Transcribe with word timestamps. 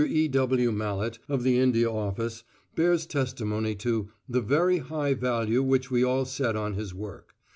E. 0.03 0.27
W. 0.29 0.71
Mallet, 0.71 1.19
of 1.29 1.43
the 1.43 1.59
India 1.59 1.87
Office, 1.87 2.43
bears 2.73 3.05
testimony 3.05 3.75
to 3.75 4.09
"the 4.27 4.41
very 4.41 4.79
high 4.79 5.13
value 5.13 5.61
which 5.61 5.91
we 5.91 6.03
all 6.03 6.25
set 6.25 6.55
on 6.55 6.73
his 6.73 6.91
work. 6.91 7.35